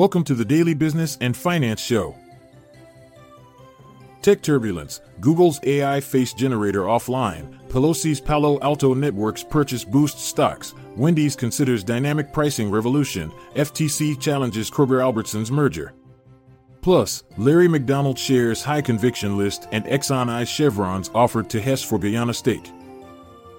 Welcome 0.00 0.24
to 0.24 0.34
the 0.34 0.46
Daily 0.46 0.72
Business 0.72 1.18
and 1.20 1.36
Finance 1.36 1.78
Show. 1.78 2.16
Tech 4.22 4.40
Turbulence 4.40 5.02
Google's 5.20 5.60
AI 5.62 6.00
face 6.00 6.32
generator 6.32 6.84
offline. 6.84 7.60
Pelosi's 7.68 8.18
Palo 8.18 8.58
Alto 8.60 8.94
Networks 8.94 9.44
purchase 9.44 9.84
boosts 9.84 10.24
stocks. 10.24 10.74
Wendy's 10.96 11.36
considers 11.36 11.84
dynamic 11.84 12.32
pricing 12.32 12.70
revolution. 12.70 13.30
FTC 13.56 14.18
challenges 14.18 14.70
Kroger 14.70 15.02
Albertsons 15.02 15.50
merger. 15.50 15.92
Plus, 16.80 17.24
Larry 17.36 17.68
McDonald 17.68 18.18
shares 18.18 18.62
high 18.62 18.80
conviction 18.80 19.36
list 19.36 19.68
and 19.70 19.84
Exxon 19.84 20.30
eyes 20.30 20.48
Chevron's 20.48 21.10
offered 21.14 21.50
to 21.50 21.60
Hess 21.60 21.82
for 21.82 21.98
Guyana 21.98 22.32
stake. 22.32 22.72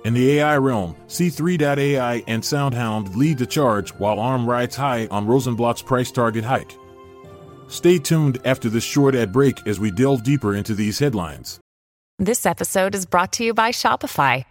In 0.04 0.15
the 0.15 0.39
AI 0.39 0.57
realm, 0.57 0.95
C3.ai 1.07 2.23
and 2.27 2.41
SoundHound 2.41 3.15
lead 3.15 3.38
the 3.38 3.45
charge 3.45 3.91
while 3.91 4.20
ARM 4.20 4.49
rides 4.49 4.75
high 4.75 5.07
on 5.11 5.27
Rosenblatt's 5.27 5.84
price 5.84 6.12
target 6.12 6.43
hike. 6.43 6.76
Stay 7.67 7.99
tuned 7.99 8.40
after 8.43 8.67
this 8.67 8.84
short 8.84 9.13
ad 9.13 9.31
break 9.31 9.67
as 9.67 9.79
we 9.79 9.91
delve 9.91 10.23
deeper 10.23 10.55
into 10.55 10.73
these 10.73 10.98
headlines. 10.98 11.59
This 12.17 12.45
episode 12.45 12.95
is 12.95 13.05
brought 13.05 13.34
to 13.34 13.43
you 13.43 13.53
by 13.53 13.71
Shopify. 13.71 14.43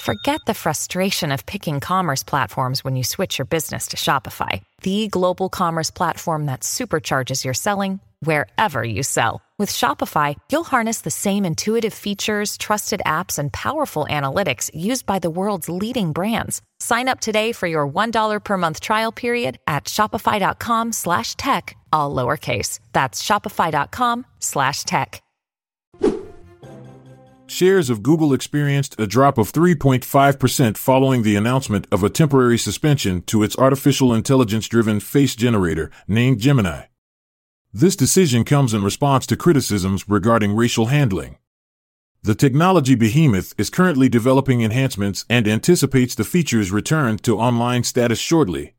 Forget 0.00 0.40
the 0.46 0.54
frustration 0.54 1.32
of 1.32 1.44
picking 1.46 1.80
commerce 1.80 2.22
platforms 2.22 2.84
when 2.84 2.96
you 2.96 3.04
switch 3.04 3.38
your 3.38 3.46
business 3.46 3.88
to 3.88 3.96
Shopify, 3.96 4.62
the 4.82 5.08
global 5.08 5.48
commerce 5.48 5.90
platform 5.90 6.46
that 6.46 6.60
supercharges 6.60 7.44
your 7.44 7.54
selling 7.54 8.00
wherever 8.20 8.84
you 8.84 9.02
sell. 9.02 9.42
With 9.60 9.68
Shopify, 9.68 10.36
you'll 10.50 10.64
harness 10.64 11.02
the 11.02 11.10
same 11.10 11.44
intuitive 11.44 11.92
features, 11.92 12.56
trusted 12.56 13.02
apps, 13.04 13.38
and 13.38 13.52
powerful 13.52 14.06
analytics 14.08 14.70
used 14.74 15.04
by 15.04 15.18
the 15.18 15.28
world's 15.28 15.68
leading 15.68 16.12
brands. 16.12 16.62
Sign 16.78 17.08
up 17.08 17.20
today 17.20 17.52
for 17.52 17.66
your 17.66 17.86
$1 17.86 18.40
per 18.42 18.56
month 18.56 18.80
trial 18.80 19.12
period 19.12 19.58
at 19.66 19.84
shopify.com 19.84 20.92
slash 20.92 21.36
tech, 21.36 21.76
all 21.92 22.14
lowercase. 22.14 22.78
That's 22.92 23.22
shopify.com 23.22 24.24
slash 24.38 24.84
tech. 24.84 25.22
Shares 27.46 27.90
of 27.90 28.02
Google 28.02 28.32
experienced 28.32 28.98
a 28.98 29.06
drop 29.06 29.36
of 29.36 29.52
3.5% 29.52 30.78
following 30.78 31.22
the 31.22 31.36
announcement 31.36 31.86
of 31.92 32.02
a 32.02 32.08
temporary 32.08 32.56
suspension 32.56 33.20
to 33.24 33.42
its 33.42 33.58
artificial 33.58 34.14
intelligence 34.14 34.68
driven 34.68 35.00
face 35.00 35.36
generator 35.36 35.90
named 36.08 36.38
Gemini. 36.40 36.84
This 37.72 37.94
decision 37.94 38.42
comes 38.42 38.74
in 38.74 38.82
response 38.82 39.26
to 39.26 39.36
criticisms 39.36 40.08
regarding 40.08 40.56
racial 40.56 40.86
handling. 40.86 41.38
The 42.20 42.34
technology 42.34 42.96
behemoth 42.96 43.54
is 43.58 43.70
currently 43.70 44.08
developing 44.08 44.62
enhancements 44.62 45.24
and 45.30 45.46
anticipates 45.46 46.16
the 46.16 46.24
feature's 46.24 46.72
return 46.72 47.18
to 47.18 47.38
online 47.38 47.84
status 47.84 48.18
shortly. 48.18 48.74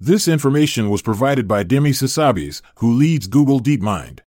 This 0.00 0.26
information 0.26 0.90
was 0.90 1.02
provided 1.02 1.46
by 1.46 1.62
Demis 1.62 2.02
Hassabis, 2.02 2.62
who 2.78 2.92
leads 2.92 3.28
Google 3.28 3.60
DeepMind. 3.60 4.20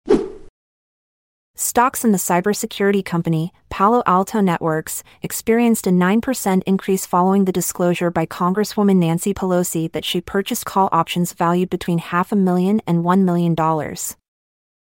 Stocks 1.56 2.04
in 2.04 2.12
the 2.12 2.18
cybersecurity 2.18 3.06
company, 3.06 3.54
Palo 3.70 4.02
Alto 4.08 4.42
Networks, 4.42 5.04
experienced 5.22 5.86
a 5.86 5.92
9% 5.92 6.64
increase 6.66 7.06
following 7.06 7.46
the 7.46 7.52
disclosure 7.52 8.10
by 8.10 8.26
Congresswoman 8.26 8.96
Nancy 8.96 9.36
Pelosi 9.36 9.92
that 9.92 10.04
she 10.04 10.20
purchased 10.20 10.66
call 10.66 10.90
options 10.92 11.34
valued 11.34 11.70
between 11.70 12.00
half 12.00 12.32
a 12.32 12.36
million 12.36 12.82
and 12.88 13.04
$1 13.06 13.24
million. 13.24 13.56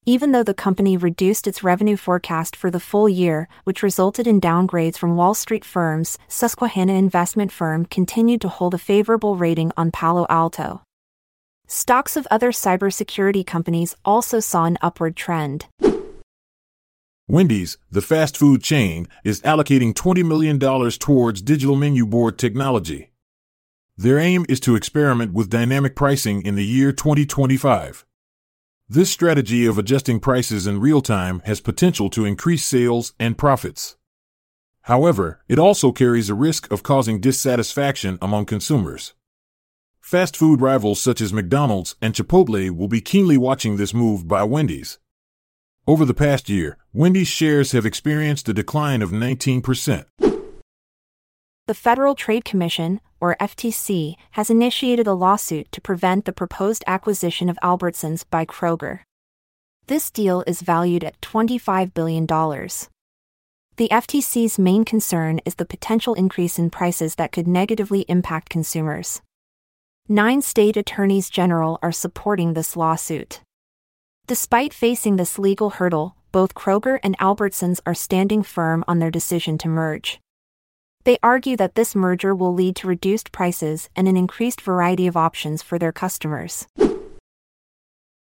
Even 0.07 0.31
though 0.31 0.41
the 0.41 0.55
company 0.55 0.97
reduced 0.97 1.45
its 1.45 1.63
revenue 1.63 1.95
forecast 1.95 2.55
for 2.55 2.71
the 2.71 2.79
full 2.79 3.07
year, 3.07 3.47
which 3.63 3.83
resulted 3.83 4.25
in 4.25 4.41
downgrades 4.41 4.97
from 4.97 5.15
Wall 5.15 5.35
Street 5.35 5.63
firms, 5.63 6.17
Susquehanna 6.27 6.93
investment 6.93 7.51
firm 7.51 7.85
continued 7.85 8.41
to 8.41 8.49
hold 8.49 8.73
a 8.73 8.79
favorable 8.79 9.35
rating 9.35 9.71
on 9.77 9.91
Palo 9.91 10.25
Alto. 10.27 10.81
Stocks 11.67 12.17
of 12.17 12.27
other 12.31 12.51
cybersecurity 12.51 13.45
companies 13.45 13.93
also 14.03 14.39
saw 14.39 14.65
an 14.65 14.79
upward 14.81 15.15
trend. 15.15 15.67
Wendy's, 17.29 17.77
the 17.91 18.01
fast 18.01 18.37
food 18.37 18.63
chain, 18.63 19.05
is 19.25 19.41
allocating 19.41 19.93
$20 19.93 20.25
million 20.25 20.57
towards 20.91 21.41
digital 21.41 21.75
menu 21.75 22.05
board 22.05 22.39
technology. 22.39 23.11
Their 23.97 24.17
aim 24.17 24.45
is 24.47 24.61
to 24.61 24.77
experiment 24.77 25.33
with 25.33 25.49
dynamic 25.49 25.93
pricing 25.93 26.41
in 26.43 26.55
the 26.55 26.63
year 26.63 26.93
2025. 26.93 28.05
This 28.87 29.11
strategy 29.11 29.65
of 29.65 29.77
adjusting 29.77 30.21
prices 30.21 30.65
in 30.65 30.79
real 30.79 31.01
time 31.01 31.41
has 31.43 31.59
potential 31.59 32.09
to 32.11 32.23
increase 32.23 32.65
sales 32.65 33.11
and 33.19 33.37
profits. 33.37 33.97
However, 34.83 35.41
it 35.49 35.59
also 35.59 35.91
carries 35.91 36.29
a 36.29 36.33
risk 36.33 36.71
of 36.71 36.81
causing 36.81 37.19
dissatisfaction 37.19 38.17
among 38.21 38.45
consumers. 38.45 39.15
Fast 39.99 40.37
food 40.37 40.61
rivals 40.61 41.01
such 41.01 41.19
as 41.19 41.33
McDonald's 41.33 41.97
and 42.01 42.13
Chipotle 42.13 42.71
will 42.71 42.87
be 42.87 43.01
keenly 43.01 43.37
watching 43.37 43.75
this 43.75 43.93
move 43.93 44.29
by 44.29 44.43
Wendy's. 44.43 44.97
Over 45.89 46.03
the 46.03 46.13
past 46.13 46.49
year, 46.49 46.77
Wendy's 46.91 47.29
shares 47.29 47.71
have 47.71 47.85
experienced 47.85 48.49
a 48.49 48.53
decline 48.53 49.01
of 49.01 49.11
19%. 49.11 50.03
The 50.19 51.73
Federal 51.73 52.13
Trade 52.13 52.43
Commission, 52.43 52.99
or 53.21 53.37
FTC, 53.39 54.15
has 54.31 54.49
initiated 54.49 55.07
a 55.07 55.13
lawsuit 55.13 55.71
to 55.71 55.79
prevent 55.79 56.25
the 56.25 56.33
proposed 56.33 56.83
acquisition 56.87 57.47
of 57.47 57.57
Albertsons 57.63 58.25
by 58.29 58.45
Kroger. 58.45 58.99
This 59.87 60.11
deal 60.11 60.43
is 60.45 60.61
valued 60.61 61.05
at 61.05 61.21
$25 61.21 61.93
billion. 61.93 62.25
The 62.25 63.87
FTC's 63.89 64.59
main 64.59 64.83
concern 64.83 65.39
is 65.45 65.55
the 65.55 65.63
potential 65.63 66.15
increase 66.15 66.59
in 66.59 66.69
prices 66.69 67.15
that 67.15 67.31
could 67.31 67.47
negatively 67.47 68.01
impact 68.09 68.49
consumers. 68.49 69.21
Nine 70.09 70.41
state 70.41 70.75
attorneys 70.75 71.29
general 71.29 71.79
are 71.81 71.93
supporting 71.93 72.55
this 72.55 72.75
lawsuit. 72.75 73.39
Despite 74.27 74.73
facing 74.73 75.15
this 75.15 75.39
legal 75.39 75.69
hurdle, 75.69 76.17
both 76.33 76.53
Kroger 76.53 76.99
and 77.01 77.17
Albertsons 77.17 77.79
are 77.85 77.93
standing 77.93 78.43
firm 78.43 78.83
on 78.85 78.99
their 78.99 79.09
decision 79.09 79.57
to 79.59 79.69
merge. 79.69 80.19
They 81.05 81.17
argue 81.23 81.55
that 81.55 81.75
this 81.75 81.95
merger 81.95 82.35
will 82.35 82.53
lead 82.53 82.75
to 82.77 82.87
reduced 82.87 83.31
prices 83.31 83.89
and 83.95 84.05
an 84.05 84.17
increased 84.17 84.59
variety 84.59 85.07
of 85.07 85.15
options 85.15 85.63
for 85.63 85.79
their 85.79 85.93
customers. 85.93 86.67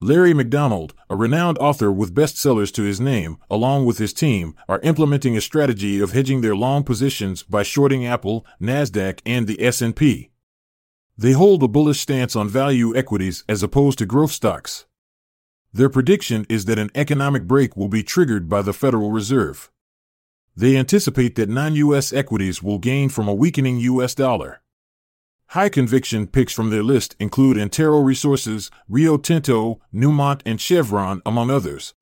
Larry 0.02 0.34
McDonald, 0.34 0.94
a 1.10 1.16
renowned 1.16 1.58
author 1.60 1.90
with 1.90 2.14
bestsellers 2.14 2.74
to 2.74 2.84
his 2.84 3.00
name, 3.00 3.38
along 3.50 3.86
with 3.86 3.98
his 3.98 4.12
team, 4.12 4.56
are 4.68 4.82
implementing 4.82 5.38
a 5.38 5.42
strategy 5.42 6.02
of 6.02 6.12
hedging 6.12 6.42
their 6.42 6.54
long 6.54 6.84
positions 6.84 7.44
by 7.44 7.64
shorting 7.64 8.06
Apple, 8.06 8.46
Nasdaq, 8.62 9.22
and 9.26 9.48
the 9.48 9.64
S&P. 9.64 10.32
They 11.18 11.32
hold 11.32 11.64
a 11.64 11.70
bullish 11.70 12.02
stance 12.02 12.36
on 12.36 12.50
value 12.50 12.94
equities 12.94 13.46
as 13.48 13.64
opposed 13.64 14.00
to 14.00 14.06
growth 14.06 14.32
stocks. 14.32 14.86
Their 15.76 15.90
prediction 15.90 16.46
is 16.50 16.66
that 16.66 16.78
an 16.78 16.92
economic 16.94 17.48
break 17.48 17.76
will 17.76 17.88
be 17.88 18.04
triggered 18.04 18.48
by 18.48 18.62
the 18.62 18.74
Federal 18.74 19.10
Reserve. 19.10 19.72
They 20.56 20.78
anticipate 20.78 21.36
that 21.36 21.50
non 21.50 21.74
US 21.74 22.14
equities 22.14 22.62
will 22.62 22.78
gain 22.78 23.10
from 23.10 23.28
a 23.28 23.34
weakening 23.34 23.80
US 23.80 24.14
dollar. 24.14 24.62
High 25.48 25.70
conviction 25.70 26.28
picks 26.28 26.54
from 26.54 26.70
their 26.70 26.84
list 26.84 27.16
include 27.20 27.58
Antero 27.58 28.00
Resources, 28.02 28.70
Rio 28.88 29.18
Tinto, 29.18 29.82
Newmont, 29.92 30.42
and 30.46 30.62
Chevron, 30.62 31.24
among 31.26 31.50
others. 31.50 31.96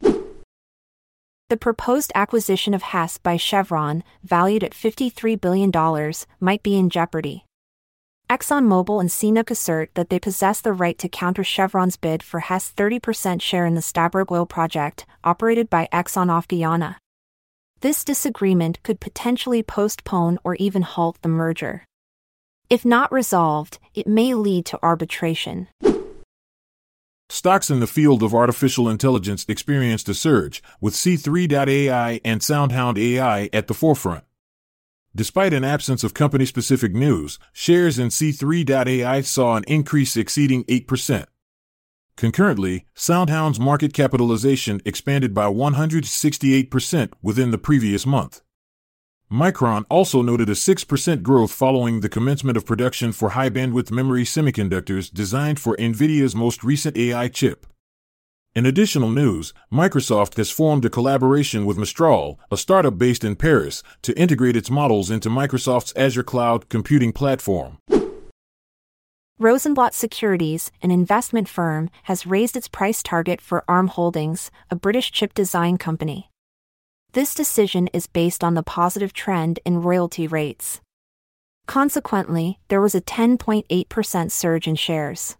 The 1.49 1.57
proposed 1.57 2.11
acquisition 2.13 2.73
of 2.73 2.81
Hess 2.81 3.17
by 3.17 3.37
Chevron, 3.37 4.03
valued 4.23 4.63
at 4.63 4.71
$53 4.71 5.39
billion, 5.39 6.13
might 6.39 6.63
be 6.63 6.77
in 6.77 6.89
jeopardy. 6.89 7.45
ExxonMobil 8.31 9.01
and 9.01 9.09
CNOOC 9.09 9.51
assert 9.51 9.93
that 9.95 10.09
they 10.09 10.17
possess 10.17 10.61
the 10.61 10.71
right 10.71 10.97
to 10.99 11.09
counter 11.09 11.43
Chevron's 11.43 11.97
bid 11.97 12.23
for 12.23 12.39
Hess' 12.39 12.71
30% 12.71 13.41
share 13.41 13.65
in 13.65 13.75
the 13.75 13.81
Stabroek 13.81 14.31
oil 14.31 14.45
project, 14.45 15.05
operated 15.25 15.69
by 15.69 15.89
Exxon 15.91 16.29
off 16.29 16.47
Guyana. 16.47 16.97
This 17.81 18.05
disagreement 18.05 18.81
could 18.83 19.01
potentially 19.01 19.61
postpone 19.63 20.39
or 20.45 20.55
even 20.55 20.81
halt 20.81 21.17
the 21.21 21.27
merger. 21.27 21.83
If 22.69 22.85
not 22.85 23.11
resolved, 23.11 23.79
it 23.93 24.07
may 24.07 24.33
lead 24.33 24.65
to 24.67 24.79
arbitration. 24.81 25.67
Stocks 27.29 27.69
in 27.69 27.81
the 27.81 27.87
field 27.87 28.23
of 28.23 28.33
artificial 28.33 28.87
intelligence 28.87 29.43
experienced 29.49 30.07
a 30.07 30.13
surge, 30.13 30.63
with 30.79 30.93
C3.ai 30.93 32.21
and 32.23 32.39
SoundHound 32.39 32.97
AI 32.97 33.49
at 33.51 33.67
the 33.67 33.73
forefront. 33.73 34.23
Despite 35.13 35.53
an 35.53 35.65
absence 35.65 36.05
of 36.05 36.13
company 36.13 36.45
specific 36.45 36.93
news, 36.93 37.37
shares 37.51 37.99
in 37.99 38.07
C3.ai 38.07 39.21
saw 39.21 39.57
an 39.57 39.65
increase 39.67 40.15
exceeding 40.15 40.63
8%. 40.65 41.25
Concurrently, 42.15 42.85
SoundHound's 42.95 43.59
market 43.59 43.93
capitalization 43.93 44.79
expanded 44.85 45.33
by 45.33 45.45
168% 45.47 47.13
within 47.21 47.51
the 47.51 47.57
previous 47.57 48.05
month. 48.05 48.41
Micron 49.29 49.85
also 49.89 50.21
noted 50.21 50.49
a 50.49 50.53
6% 50.53 51.23
growth 51.23 51.51
following 51.51 52.01
the 52.01 52.09
commencement 52.09 52.57
of 52.57 52.65
production 52.65 53.11
for 53.11 53.29
high 53.29 53.49
bandwidth 53.49 53.91
memory 53.91 54.23
semiconductors 54.23 55.11
designed 55.11 55.59
for 55.59 55.75
NVIDIA's 55.77 56.35
most 56.35 56.63
recent 56.63 56.97
AI 56.97 57.27
chip. 57.27 57.65
In 58.53 58.65
additional 58.65 59.09
news, 59.09 59.53
Microsoft 59.71 60.35
has 60.35 60.51
formed 60.51 60.83
a 60.83 60.89
collaboration 60.89 61.65
with 61.65 61.77
Mistral, 61.77 62.37
a 62.51 62.57
startup 62.57 62.97
based 62.97 63.23
in 63.23 63.37
Paris, 63.37 63.81
to 64.01 64.17
integrate 64.19 64.57
its 64.57 64.69
models 64.69 65.09
into 65.09 65.29
Microsoft's 65.29 65.93
Azure 65.95 66.23
cloud 66.23 66.67
computing 66.67 67.13
platform. 67.13 67.77
Rosenblatt 69.39 69.93
Securities, 69.93 70.69
an 70.81 70.91
investment 70.91 71.47
firm, 71.47 71.89
has 72.03 72.27
raised 72.27 72.57
its 72.57 72.67
price 72.67 73.01
target 73.01 73.39
for 73.39 73.63
ARM 73.69 73.87
Holdings, 73.87 74.51
a 74.69 74.75
British 74.75 75.13
chip 75.13 75.33
design 75.33 75.77
company. 75.77 76.29
This 77.13 77.33
decision 77.33 77.87
is 77.93 78.05
based 78.05 78.43
on 78.43 78.55
the 78.55 78.63
positive 78.63 79.13
trend 79.13 79.61
in 79.65 79.81
royalty 79.81 80.27
rates. 80.27 80.81
Consequently, 81.67 82.59
there 82.67 82.81
was 82.81 82.95
a 82.95 83.01
10.8% 83.01 84.29
surge 84.29 84.67
in 84.67 84.75
shares. 84.75 85.37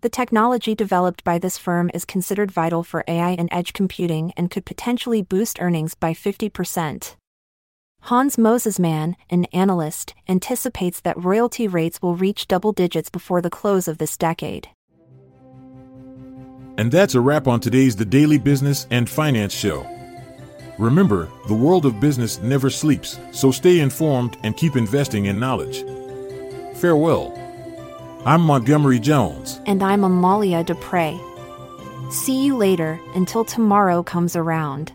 The 0.00 0.08
technology 0.08 0.76
developed 0.76 1.24
by 1.24 1.38
this 1.38 1.58
firm 1.58 1.90
is 1.92 2.04
considered 2.04 2.52
vital 2.52 2.84
for 2.84 3.02
AI 3.08 3.30
and 3.30 3.48
edge 3.50 3.72
computing 3.72 4.32
and 4.36 4.48
could 4.48 4.64
potentially 4.64 5.22
boost 5.22 5.60
earnings 5.60 5.96
by 5.96 6.12
50%. 6.12 7.16
Hans 8.02 8.36
Mosesmann, 8.36 9.16
an 9.28 9.46
analyst, 9.46 10.14
anticipates 10.28 11.00
that 11.00 11.22
royalty 11.22 11.66
rates 11.66 12.00
will 12.00 12.14
reach 12.14 12.46
double 12.46 12.70
digits 12.70 13.10
before 13.10 13.42
the 13.42 13.50
close 13.50 13.88
of 13.88 13.98
this 13.98 14.16
decade. 14.16 14.68
And 16.76 16.92
that's 16.92 17.16
a 17.16 17.20
wrap 17.20 17.48
on 17.48 17.58
today's 17.58 17.96
The 17.96 18.04
Daily 18.04 18.38
Business 18.38 18.86
and 18.92 19.10
Finance 19.10 19.52
Show. 19.52 19.84
Remember, 20.78 21.28
the 21.48 21.54
world 21.54 21.84
of 21.84 21.98
business 21.98 22.38
never 22.38 22.70
sleeps, 22.70 23.18
so 23.32 23.50
stay 23.50 23.80
informed 23.80 24.36
and 24.44 24.56
keep 24.56 24.76
investing 24.76 25.24
in 25.24 25.40
knowledge. 25.40 25.82
Farewell. 26.76 27.47
I'm 28.24 28.40
Montgomery 28.40 28.98
Jones. 28.98 29.60
And 29.64 29.80
I'm 29.80 30.02
Amalia 30.02 30.64
Dupre. 30.64 31.16
See 32.10 32.44
you 32.44 32.56
later 32.56 33.00
until 33.14 33.44
tomorrow 33.44 34.02
comes 34.02 34.34
around. 34.34 34.92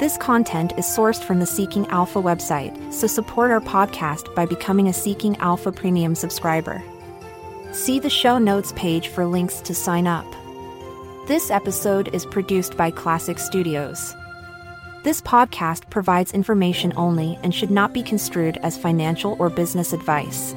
This 0.00 0.16
content 0.18 0.72
is 0.76 0.84
sourced 0.84 1.22
from 1.22 1.38
the 1.38 1.46
Seeking 1.46 1.86
Alpha 1.86 2.20
website, 2.20 2.92
so 2.92 3.06
support 3.06 3.52
our 3.52 3.60
podcast 3.60 4.34
by 4.34 4.44
becoming 4.44 4.88
a 4.88 4.92
Seeking 4.92 5.36
Alpha 5.36 5.70
Premium 5.70 6.16
subscriber. 6.16 6.82
See 7.70 8.00
the 8.00 8.10
show 8.10 8.38
notes 8.38 8.72
page 8.74 9.06
for 9.06 9.24
links 9.24 9.60
to 9.60 9.74
sign 9.74 10.08
up. 10.08 10.26
This 11.28 11.48
episode 11.48 12.12
is 12.12 12.26
produced 12.26 12.76
by 12.76 12.90
Klassic 12.90 13.38
Studios. 13.38 14.16
This 15.04 15.20
podcast 15.20 15.88
provides 15.90 16.32
information 16.32 16.92
only 16.96 17.38
and 17.44 17.54
should 17.54 17.70
not 17.70 17.92
be 17.92 18.02
construed 18.02 18.56
as 18.58 18.76
financial 18.76 19.36
or 19.38 19.48
business 19.48 19.92
advice. 19.92 20.56